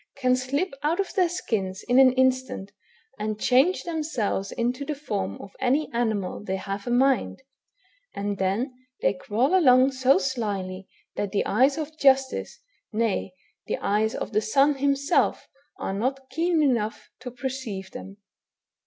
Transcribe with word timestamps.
can 0.17 0.35
slip 0.35 0.73
out 0.81 0.99
of 0.99 1.13
their 1.13 1.29
skins 1.29 1.83
in 1.87 1.99
an 1.99 2.11
instant 2.13 2.71
and 3.19 3.39
change 3.39 3.83
themselves 3.83 4.51
into 4.51 4.83
the 4.83 4.95
form 4.95 5.39
of 5.39 5.55
any 5.59 5.91
animal 5.93 6.43
they 6.43 6.55
have 6.55 6.87
a 6.87 6.89
mind; 6.89 7.43
and 8.15 8.39
then 8.39 8.73
they 9.03 9.13
crawl 9.13 9.53
along 9.55 9.91
so 9.91 10.17
slyly, 10.17 10.87
that 11.15 11.31
the 11.31 11.45
eyes 11.45 11.77
of 11.77 11.95
justice, 11.99 12.61
nay, 12.91 13.31
the 13.67 13.77
eyes 13.77 14.15
of 14.15 14.31
the 14.33 14.41
sun 14.41 14.73
himself, 14.73 15.47
are 15.77 15.93
not 15.93 16.31
keen 16.31 16.63
enough 16.63 17.11
to 17.19 17.29
perceive 17.29 17.91
them. 17.91 18.17